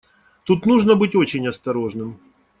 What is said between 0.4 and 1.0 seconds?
Тут нужно